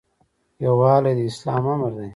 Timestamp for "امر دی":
1.71-2.09